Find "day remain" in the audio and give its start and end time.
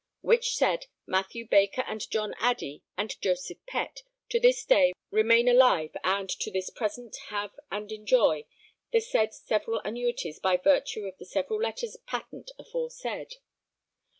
4.65-5.47